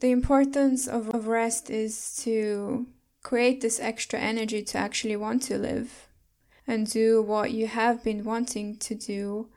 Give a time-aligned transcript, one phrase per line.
[0.00, 2.86] the importance of, of rest is to
[3.22, 6.08] create this extra energy to actually want to live
[6.66, 9.48] and do what you have been wanting to do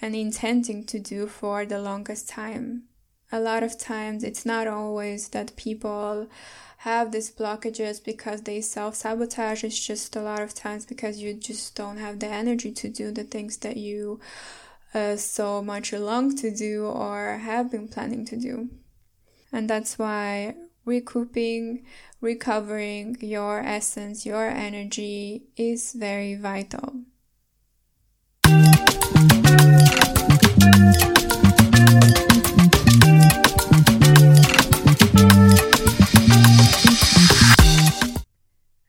[0.00, 2.84] and intending to do for the longest time.
[3.30, 6.28] A lot of times, it's not always that people
[6.78, 9.64] have these blockages because they self sabotage.
[9.64, 13.10] It's just a lot of times because you just don't have the energy to do
[13.10, 14.20] the things that you
[14.92, 18.68] uh, so much long to do or have been planning to do.
[19.54, 20.54] And that's why
[20.86, 21.84] recouping,
[22.22, 27.02] recovering your essence, your energy is very vital.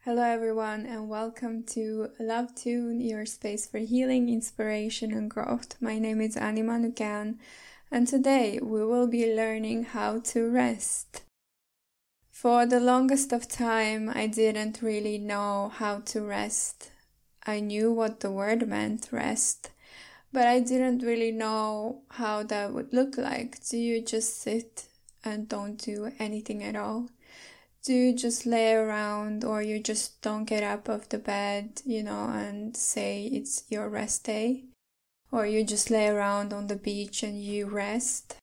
[0.00, 5.76] Hello, everyone, and welcome to Love Tune, your space for healing, inspiration, and growth.
[5.82, 7.36] My name is Ani Manukyan,
[7.94, 11.22] and today we will be learning how to rest.
[12.28, 16.90] For the longest of time, I didn't really know how to rest.
[17.46, 19.70] I knew what the word meant, rest,
[20.32, 23.64] but I didn't really know how that would look like.
[23.68, 24.88] Do you just sit
[25.24, 27.10] and don't do anything at all?
[27.84, 32.02] Do you just lay around or you just don't get up of the bed, you
[32.02, 34.64] know, and say it's your rest day?
[35.34, 38.36] Or you just lay around on the beach and you rest?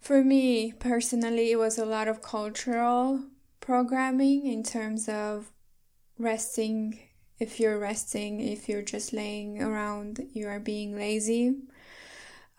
[0.00, 3.22] For me personally, it was a lot of cultural
[3.60, 5.52] programming in terms of
[6.18, 6.98] resting.
[7.38, 11.54] If you're resting, if you're just laying around, you are being lazy.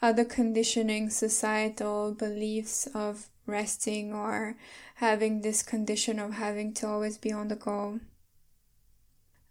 [0.01, 4.55] Other conditioning, societal beliefs of resting or
[4.95, 7.99] having this condition of having to always be on the go.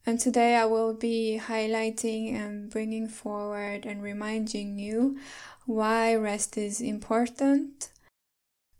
[0.08, 5.18] And today I will be highlighting and bringing forward and reminding you
[5.64, 7.90] why rest is important,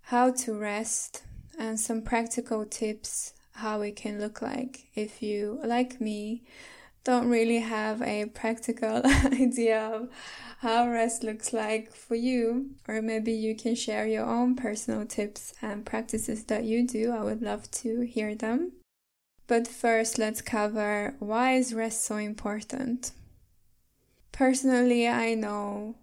[0.03, 1.25] how to rest,
[1.59, 6.45] and some practical tips how it can look like if you, like me,
[7.03, 10.11] don't really have a practical idea of
[10.59, 15.55] how rest looks like for you, or maybe you can share your own personal tips
[15.61, 17.11] and practices that you do.
[17.11, 18.73] I would love to hear them.
[19.47, 23.13] But first, let's cover why is rest so important?
[24.33, 25.95] Personally, I know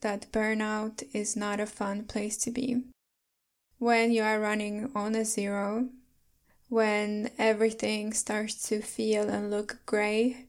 [0.00, 2.82] that burnout is not a fun place to be.
[3.78, 5.88] When you are running on a zero,
[6.68, 10.46] when everything starts to feel and look gray,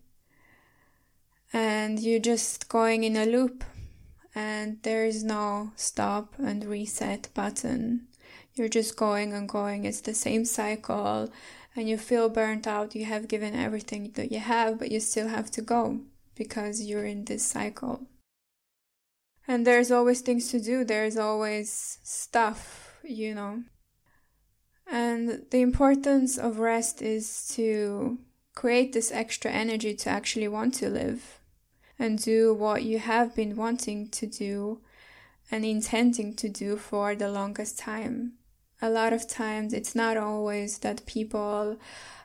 [1.51, 3.63] and you're just going in a loop,
[4.35, 8.07] and there is no stop and reset button.
[8.53, 9.85] You're just going and going.
[9.85, 11.31] It's the same cycle
[11.75, 15.29] and you feel burnt out, you have given everything that you have, but you still
[15.29, 16.01] have to go
[16.35, 18.07] because you're in this cycle.
[19.47, 23.63] And there's always things to do, there's always stuff, you know.
[24.87, 28.19] And the importance of rest is to
[28.55, 31.39] create this extra energy to actually want to live
[31.97, 34.81] and do what you have been wanting to do
[35.49, 38.33] and intending to do for the longest time
[38.81, 41.77] a lot of times it's not always that people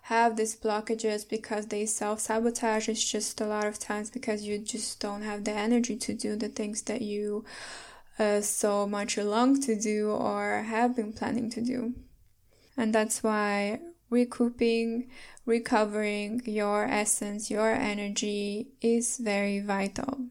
[0.03, 2.89] have these blockages because they self sabotage.
[2.89, 6.37] It's just a lot of times because you just don't have the energy to do
[6.37, 7.45] the things that you
[8.19, 11.95] uh, so much long to do or have been planning to do.
[12.77, 15.11] And that's why recouping,
[15.45, 20.27] recovering your essence, your energy is very vital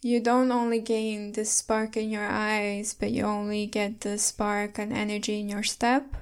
[0.00, 4.78] you don't only gain the spark in your eyes, but you only get the spark
[4.78, 6.14] and energy in your step.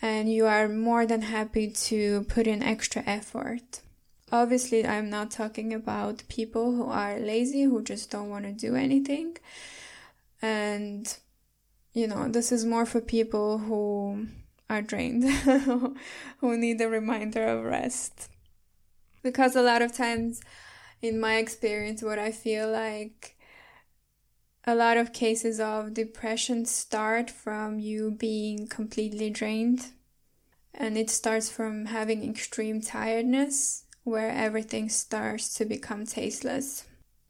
[0.00, 3.80] And you are more than happy to put in extra effort.
[4.30, 8.76] Obviously, I'm not talking about people who are lazy, who just don't want to do
[8.76, 9.36] anything.
[10.42, 11.16] And,
[11.92, 14.26] you know, this is more for people who
[14.68, 15.24] are drained,
[16.38, 18.28] who need a reminder of rest.
[19.22, 20.40] Because a lot of times,
[21.02, 23.36] in my experience, what I feel like
[24.64, 29.92] a lot of cases of depression start from you being completely drained.
[30.74, 36.84] And it starts from having extreme tiredness, where everything starts to become tasteless.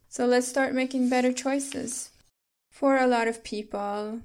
[0.08, 2.10] So let's start making better choices.
[2.70, 4.20] For a lot of people,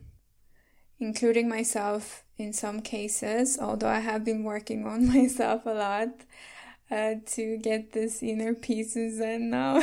[1.00, 6.10] including myself in some cases, although I have been working on myself a lot,
[6.92, 9.82] uh, to get this inner pieces and now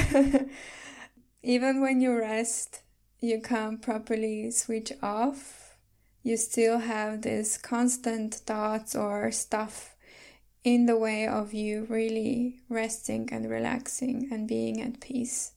[1.42, 2.82] even when you rest
[3.20, 5.76] you can't properly switch off.
[6.22, 9.96] You still have this constant thoughts or stuff
[10.62, 15.52] in the way of you really resting and relaxing and being at peace.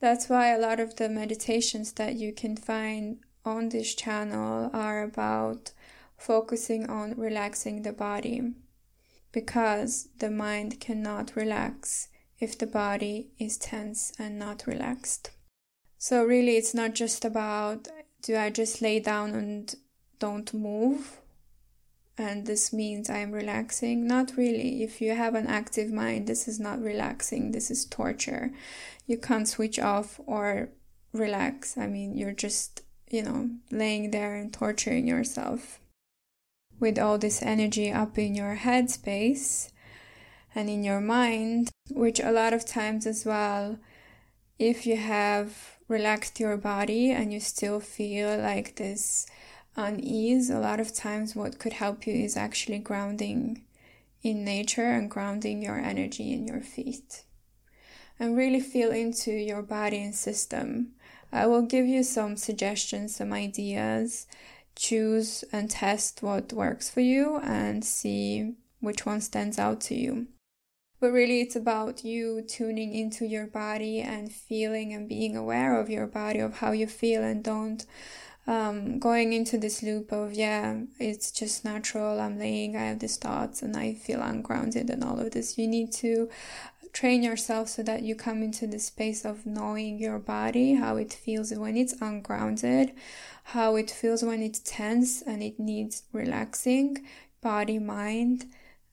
[0.00, 5.02] That's why a lot of the meditations that you can find on this channel are
[5.02, 5.72] about
[6.16, 8.52] focusing on relaxing the body
[9.32, 12.08] because the mind cannot relax
[12.38, 15.30] if the body is tense and not relaxed.
[15.98, 17.88] So, really, it's not just about
[18.22, 19.74] do I just lay down and
[20.18, 21.18] don't move
[22.18, 24.06] and this means I'm relaxing.
[24.06, 24.82] Not really.
[24.82, 28.50] If you have an active mind, this is not relaxing, this is torture.
[29.06, 30.70] You can't switch off or
[31.12, 31.78] relax.
[31.78, 35.80] I mean, you're just, you know, laying there and torturing yourself
[36.80, 39.72] with all this energy up in your head space
[40.54, 43.78] and in your mind, which a lot of times as well,
[44.58, 49.26] if you have relaxed your body and you still feel like this
[49.76, 53.62] unease, a lot of times what could help you is actually grounding
[54.22, 57.22] in nature and grounding your energy in your feet.
[58.18, 60.88] And really feel into your body and system.
[61.30, 64.26] I will give you some suggestions, some ideas.
[64.78, 70.28] Choose and test what works for you and see which one stands out to you.
[71.00, 75.90] But really, it's about you tuning into your body and feeling and being aware of
[75.90, 77.84] your body, of how you feel, and don't
[78.46, 82.18] um, going into this loop of, yeah, it's just natural.
[82.18, 85.58] I'm laying, I have these thoughts, and I feel ungrounded, and all of this.
[85.58, 86.30] You need to
[86.92, 91.12] train yourself so that you come into the space of knowing your body, how it
[91.12, 92.92] feels when it's ungrounded,
[93.52, 96.98] how it feels when it's tense and it needs relaxing,
[97.40, 98.44] body, mind,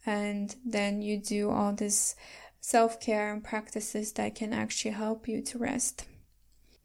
[0.05, 2.15] and then you do all this
[2.61, 6.05] self care and practices that can actually help you to rest.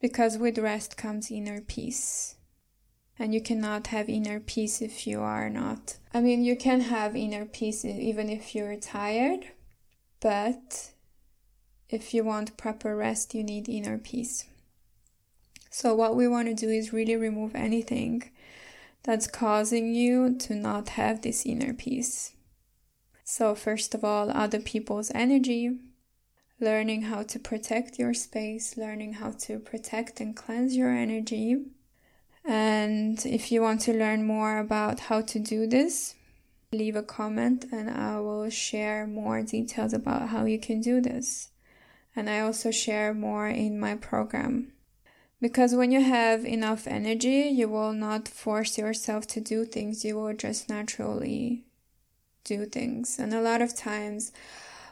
[0.01, 2.35] Because with rest comes inner peace
[3.17, 5.95] and you cannot have inner peace if you are not.
[6.13, 9.45] I mean, you can have inner peace even if you're tired,
[10.19, 10.91] but
[11.87, 14.45] if you want proper rest, you need inner peace.
[15.71, 18.29] So, what we want to do is really remove anything
[19.01, 22.33] that's causing you to not have this inner peace.
[23.23, 25.79] So, first of all, other people's energy,
[26.59, 31.65] learning how to protect your space, learning how to protect and cleanse your energy
[32.43, 36.15] and if you want to learn more about how to do this,
[36.71, 41.49] leave a comment and I will share more details about how you can do this.
[42.15, 44.73] And I also share more in my program.
[45.41, 50.15] Because when you have enough energy, you will not force yourself to do things, you
[50.15, 51.65] will just naturally
[52.43, 53.17] do things.
[53.17, 54.31] And a lot of times,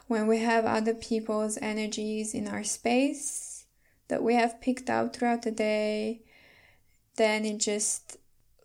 [0.08, 3.66] when we have other people's energies in our space
[4.08, 6.22] that we have picked out throughout the day,
[7.16, 8.16] then it just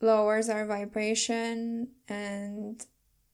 [0.02, 2.86] lowers our vibration and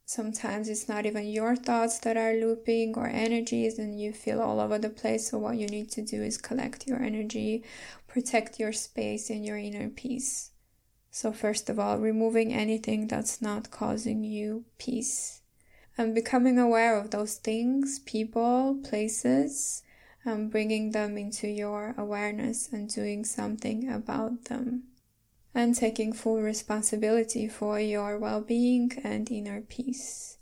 [0.05, 4.59] sometimes it's not even your thoughts that are looping or energies and you feel all
[4.59, 7.63] over the place so what you need to do is collect your energy
[8.11, 10.51] protect your space and your inner peace.
[11.11, 15.41] So first of all removing anything that's not causing you peace.
[15.97, 19.83] And becoming aware of those things people places
[20.25, 24.83] and bringing them into your awareness and doing something about them.
[25.55, 30.37] And taking full responsibility for your well being and inner peace.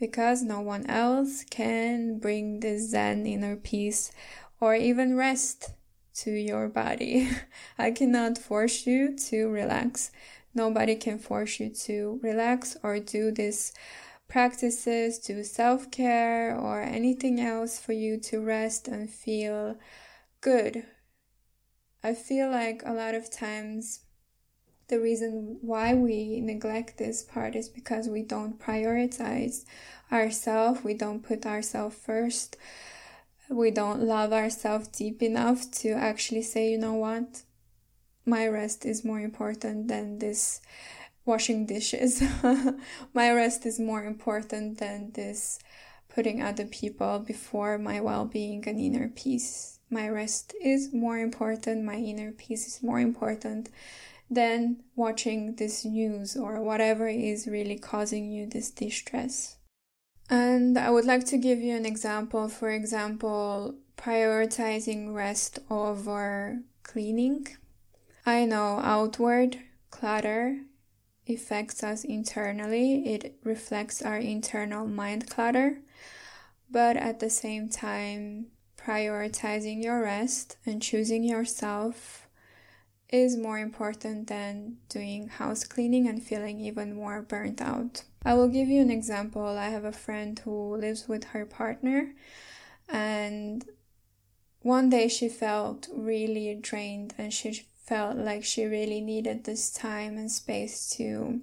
[0.00, 4.10] Because no one else can bring this Zen inner peace
[4.60, 5.70] or even rest
[6.18, 7.28] to your body.
[7.78, 10.10] I cannot force you to relax.
[10.54, 13.72] Nobody can force you to relax or do these
[14.28, 19.76] practices, do self care or anything else for you to rest and feel
[20.40, 20.84] good.
[22.02, 24.00] I feel like a lot of times
[24.88, 29.64] the reason why we neglect this part is because we don't prioritize
[30.12, 32.56] ourselves, we don't put ourselves first,
[33.48, 37.42] we don't love ourselves deep enough to actually say, you know what,
[38.24, 40.60] my rest is more important than this
[41.24, 42.22] washing dishes.
[43.14, 45.58] my rest is more important than this
[46.08, 49.78] putting other people before my well being and inner peace.
[49.90, 53.68] My rest is more important, my inner peace is more important
[54.28, 59.55] than watching this news or whatever is really causing you this distress.
[60.28, 62.48] And I would like to give you an example.
[62.48, 67.48] For example, prioritizing rest over cleaning.
[68.24, 69.58] I know outward
[69.90, 70.60] clutter
[71.28, 75.78] affects us internally, it reflects our internal mind clutter.
[76.70, 82.25] But at the same time, prioritizing your rest and choosing yourself
[83.08, 88.02] is more important than doing house cleaning and feeling even more burnt out.
[88.24, 89.46] I will give you an example.
[89.46, 92.14] I have a friend who lives with her partner,
[92.88, 93.64] and
[94.62, 100.18] one day she felt really drained and she felt like she really needed this time
[100.18, 101.40] and space to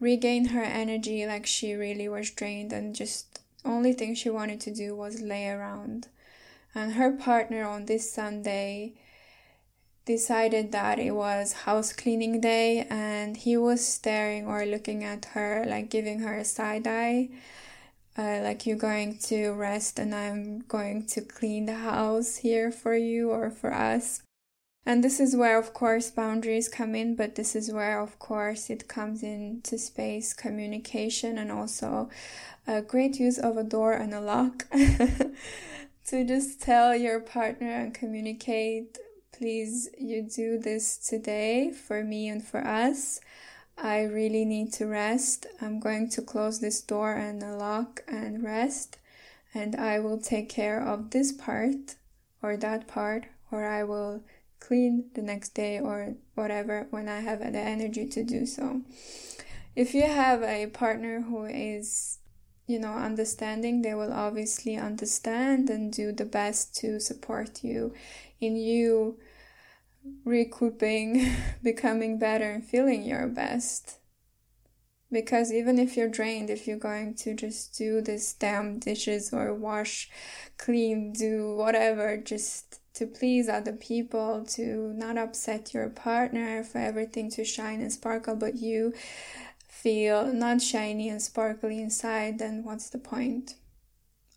[0.00, 4.72] regain her energy like she really was drained and just only thing she wanted to
[4.72, 6.08] do was lay around
[6.74, 8.94] and her partner on this sunday
[10.06, 15.64] decided that it was house cleaning day and he was staring or looking at her
[15.66, 17.28] like giving her a side eye
[18.16, 22.94] uh, like you're going to rest and i'm going to clean the house here for
[22.96, 24.22] you or for us.
[24.88, 28.70] And this is where of course boundaries come in but this is where of course
[28.70, 32.08] it comes into space communication and also
[32.68, 34.70] a great use of a door and a lock
[36.06, 38.96] to just tell your partner and communicate
[39.36, 43.20] Please, you do this today for me and for us.
[43.76, 45.44] I really need to rest.
[45.60, 48.96] I'm going to close this door and lock and rest,
[49.52, 51.96] and I will take care of this part
[52.42, 54.22] or that part, or I will
[54.58, 58.80] clean the next day or whatever when I have the energy to do so.
[59.74, 62.20] If you have a partner who is
[62.66, 67.94] you know understanding they will obviously understand and do the best to support you
[68.40, 69.18] in you
[70.24, 73.98] recouping, becoming better, and feeling your best.
[75.10, 79.54] Because even if you're drained, if you're going to just do this damn dishes or
[79.54, 80.10] wash,
[80.58, 87.30] clean, do whatever, just to please other people, to not upset your partner, for everything
[87.30, 88.92] to shine and sparkle, but you
[89.82, 93.54] feel not shiny and sparkly inside, then what's the point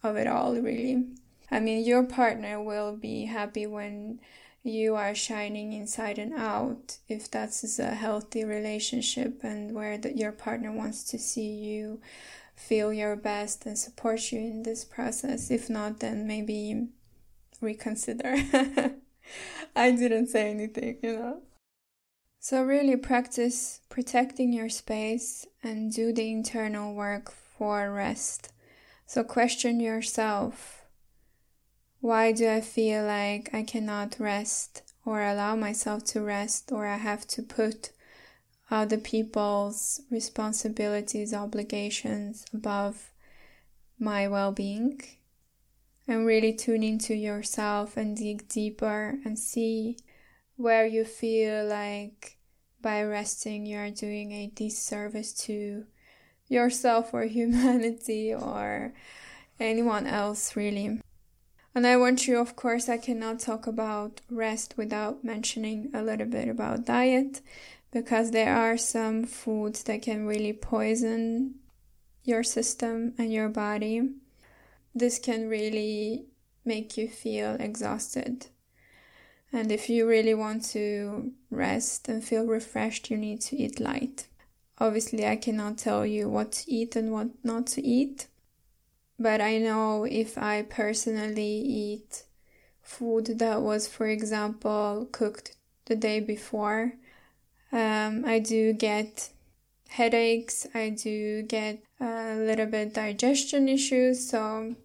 [0.03, 1.05] of it all, really?
[1.49, 4.19] I mean, your partner will be happy when
[4.63, 10.33] you are shining inside and out if that's a healthy relationship and where the, your
[10.33, 12.01] partner wants to see you
[12.55, 15.49] feel your best and support you in this process.
[15.49, 16.89] If not then maybe
[17.61, 18.35] reconsider.
[19.75, 21.41] I didn't say anything you know
[22.49, 28.51] so really practice protecting your space and do the internal work for rest
[29.05, 30.83] so question yourself
[31.99, 36.97] why do I feel like I cannot rest or allow myself to rest or I
[36.97, 37.91] have to put
[38.71, 43.11] other people's responsibilities, obligations above
[43.99, 45.01] my well being?
[46.07, 49.97] And really tune into yourself and dig deeper and see
[50.55, 52.38] where you feel like
[52.81, 55.85] by resting you are doing a disservice to
[56.47, 58.93] yourself or humanity or
[59.59, 61.01] anyone else, really.
[61.75, 66.27] And I want you, of course, I cannot talk about rest without mentioning a little
[66.27, 67.41] bit about diet
[67.91, 71.55] because there are some foods that can really poison
[72.23, 74.09] your system and your body.
[74.93, 76.25] This can really
[76.65, 78.47] make you feel exhausted.
[79.51, 84.27] And if you really want to rest and feel refreshed, you need to eat light.
[84.77, 88.27] Obviously, I cannot tell you what to eat and what not to eat
[89.19, 92.23] but I know if I personally eat
[92.81, 96.93] food that was, for example, cooked the day before,
[97.71, 99.29] um, I do get
[99.89, 104.75] headaches, I do get a little bit digestion issues, so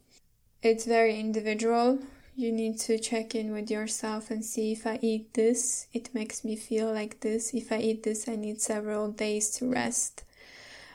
[0.62, 2.00] it's very individual.
[2.36, 6.44] You need to check in with yourself and see if I eat this, it makes
[6.44, 7.54] me feel like this.
[7.54, 10.24] If I eat this, I need several days to rest.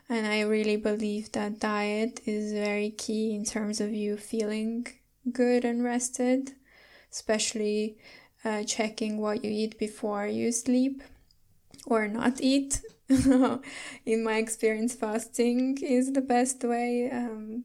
[0.10, 4.88] And I really believe that diet is very key in terms of you feeling
[5.32, 6.56] good and rested,
[7.10, 7.98] especially
[8.44, 11.02] uh, checking what you eat before you sleep
[11.86, 12.82] or not eat.
[14.06, 17.64] in my experience, fasting is the best way um,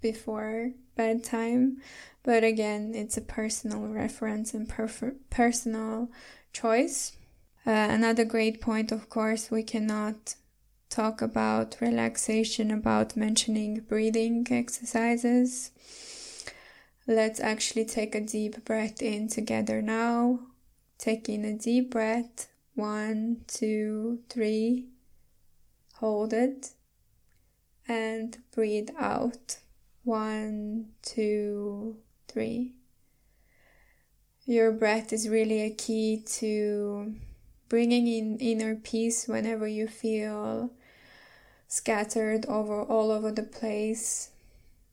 [0.00, 0.70] before
[1.00, 1.80] bedtime.
[2.22, 4.70] But again, it's a personal reference and
[5.30, 6.10] personal
[6.52, 7.12] choice.
[7.66, 10.34] Uh, another great point, of course, we cannot
[10.90, 15.70] talk about relaxation, about mentioning breathing exercises.
[17.06, 20.40] Let's actually take a deep breath in together now.
[20.98, 22.48] Taking a deep breath.
[22.74, 24.88] One, two, three.
[26.00, 26.72] Hold it.
[27.88, 29.58] And breathe out.
[30.10, 32.72] One, two, three.
[34.44, 37.14] Your breath is really a key to
[37.68, 40.72] bringing in inner peace whenever you feel
[41.68, 44.30] scattered over all over the place.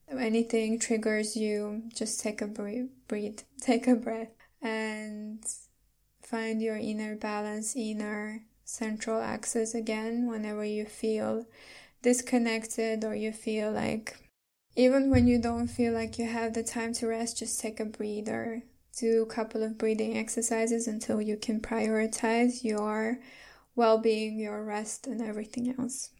[0.08, 5.44] If anything triggers you, just take a breathe, breathe, take a breath, and
[6.22, 11.48] find your inner balance, inner central axis again whenever you feel
[12.04, 14.26] disconnected or you feel like
[14.77, 17.86] even when you don't feel like you have the time to rest, just take a
[17.86, 18.62] breather.
[18.96, 23.19] do a couple of breathing exercises until you can prioritize your
[23.75, 26.12] well being, your rest, and everything else.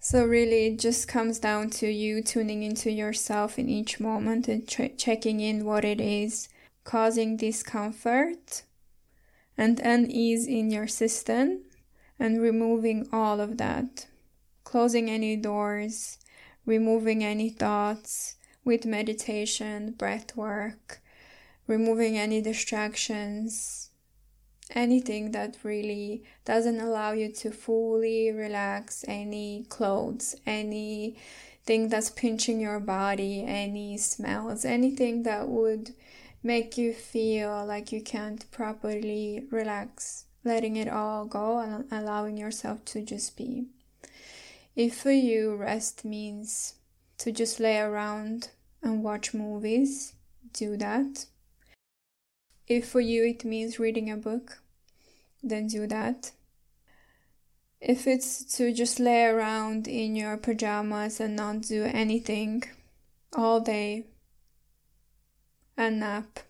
[0.00, 4.66] So, really, it just comes down to you tuning into yourself in each moment and
[4.66, 6.48] ch- checking in what it is
[6.84, 8.62] causing discomfort
[9.56, 11.60] and unease in your system
[12.18, 14.06] and removing all of that.
[14.64, 16.18] Closing any doors,
[16.66, 21.00] removing any thoughts with meditation, breath work,
[21.66, 23.90] removing any distractions,
[24.70, 32.80] anything that really doesn't allow you to fully relax, any clothes, anything that's pinching your
[32.80, 35.94] body, any smells, anything that would
[36.42, 42.84] make you feel like you can't properly relax, letting it all go and allowing yourself
[42.84, 43.66] to just be.
[44.76, 46.74] If for you rest means
[47.18, 48.50] to just lay around
[48.82, 50.14] and watch movies,
[50.52, 51.26] do that.
[52.66, 54.62] If for you it means reading a book,
[55.42, 56.32] then do that.
[57.80, 62.64] If it's to just lay around in your pajamas and not do anything
[63.36, 64.06] all day
[65.76, 66.40] and nap,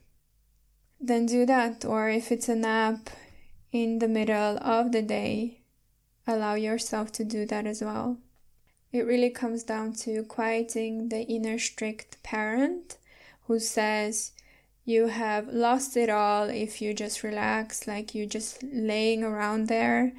[1.00, 1.85] then do that.
[1.85, 3.11] Or if it's a nap
[3.73, 5.63] in the middle of the day,
[6.26, 8.19] allow yourself to do that as well.
[8.93, 12.97] It really comes down to quieting the inner strict parent
[13.47, 14.33] who says,
[14.85, 20.12] you have lost it all if you just relax, like you just laying around there.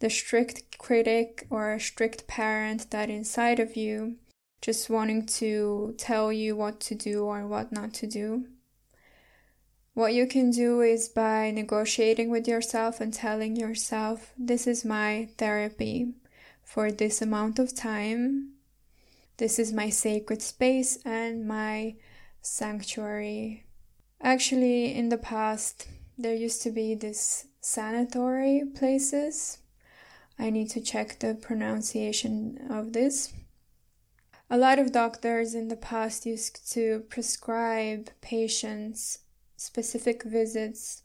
[0.00, 4.16] The strict critic or a strict parent that inside of you
[4.62, 8.46] just wanting to tell you what to do or what not to do.
[10.00, 15.28] What you can do is by negotiating with yourself and telling yourself, This is my
[15.36, 16.14] therapy
[16.64, 18.52] for this amount of time.
[19.36, 21.96] This is my sacred space and my
[22.40, 23.66] sanctuary
[24.22, 29.58] Actually, in the past, there used to be this sanatory places.
[30.38, 33.34] I need to check the pronunciation of this.
[34.48, 39.18] A lot of doctors in the past used to prescribe patients
[39.60, 41.02] specific visits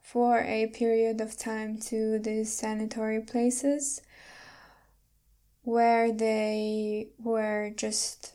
[0.00, 4.00] for a period of time to these sanitary places
[5.64, 8.34] where they were just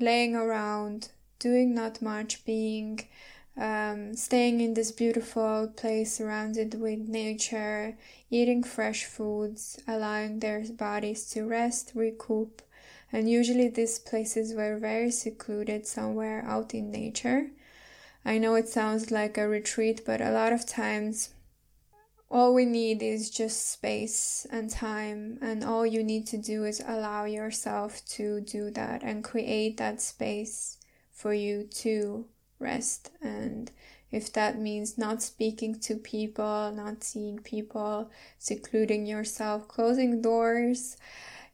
[0.00, 3.06] laying around, doing not much, being
[3.54, 7.98] um, staying in this beautiful place surrounded with nature,
[8.30, 12.62] eating fresh foods, allowing their bodies to rest, recoup.
[13.12, 17.50] And usually these places were very secluded somewhere out in nature.
[18.24, 21.30] I know it sounds like a retreat, but a lot of times
[22.30, 26.82] all we need is just space and time, and all you need to do is
[26.86, 30.78] allow yourself to do that and create that space
[31.12, 32.24] for you to
[32.58, 33.10] rest.
[33.20, 33.70] And
[34.10, 40.96] if that means not speaking to people, not seeing people, secluding yourself, closing doors,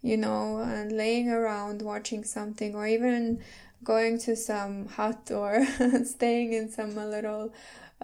[0.00, 3.40] you know, and laying around watching something, or even
[3.84, 5.64] going to some hut or
[6.04, 7.52] staying in some little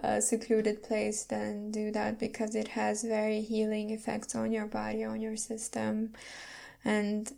[0.03, 5.03] uh, secluded place, then do that because it has very healing effects on your body,
[5.03, 6.13] on your system.
[6.83, 7.31] And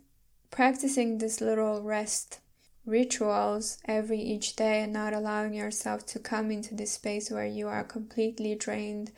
[0.50, 2.40] practicing this little rest
[2.84, 7.68] rituals every each day and not allowing yourself to come into this space where you
[7.68, 9.12] are completely drained,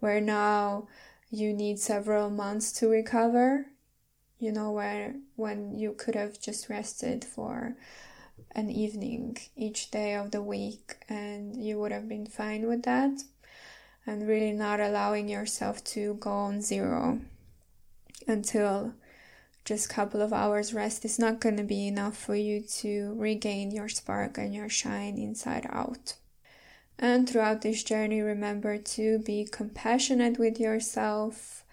[0.00, 0.86] where now
[1.30, 3.66] you need several months to recover,
[4.38, 7.76] you know, where when you could have just rested for
[8.54, 13.22] an evening each day of the week and you would have been fine with that
[14.06, 17.20] and really not allowing yourself to go on zero
[18.26, 18.94] until
[19.64, 23.14] just a couple of hours rest is not going to be enough for you to
[23.16, 26.14] regain your spark and your shine inside out.
[26.98, 31.64] And throughout this journey, remember to be compassionate with yourself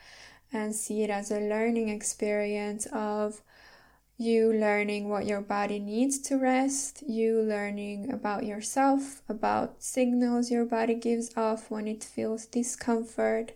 [0.54, 3.42] and see it as a learning experience of
[4.22, 10.66] you learning what your body needs to rest, you learning about yourself, about signals your
[10.66, 13.54] body gives off when it feels discomfort,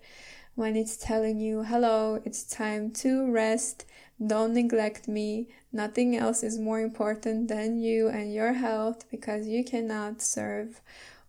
[0.56, 3.86] when it's telling you, hello, it's time to rest
[4.26, 5.50] don't neglect me.
[5.74, 10.80] Nothing else is more important than you and your health because you cannot serve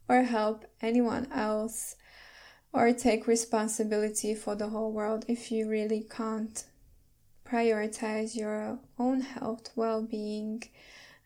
[0.09, 1.96] or help anyone else
[2.72, 6.64] or take responsibility for the whole world if you really can't
[7.47, 10.63] prioritize your own health, well being,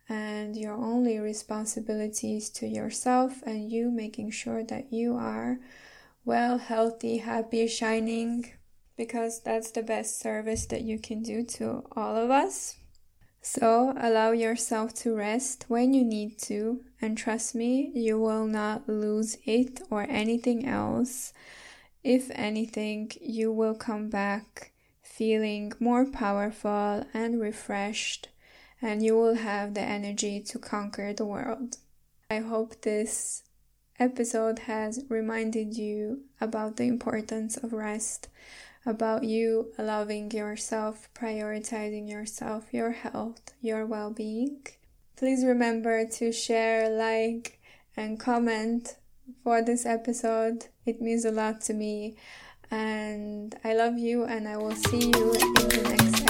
[0.09, 5.59] and your only responsibilities to yourself and you making sure that you are
[6.25, 8.53] well, healthy, happy, shining
[8.97, 12.77] because that's the best service that you can do to all of us.
[13.41, 18.87] So allow yourself to rest when you need to, and trust me, you will not
[18.87, 21.33] lose it or anything else.
[22.05, 24.73] If anything, you will come back
[25.21, 28.29] feeling more powerful and refreshed,
[28.81, 31.77] and you will have the energy to conquer the world.
[32.31, 33.43] I hope this
[33.99, 38.29] episode has reminded you about the importance of rest,
[38.87, 44.67] about you loving yourself, prioritizing yourself, your health, your well being.
[45.17, 47.61] Please remember to share, like,
[47.95, 48.97] and comment
[49.45, 50.69] for this episode.
[50.87, 52.17] It means a lot to me.
[52.71, 56.30] And I love you, and I will see you in the next episode.